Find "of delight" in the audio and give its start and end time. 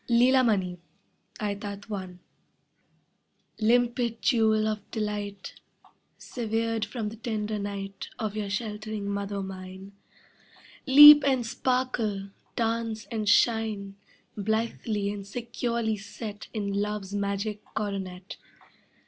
4.67-5.53